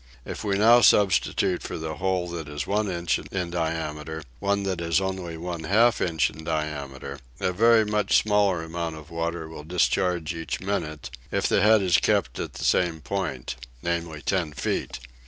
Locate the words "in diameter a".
6.31-7.53